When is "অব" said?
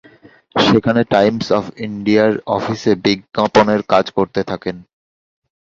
1.57-1.65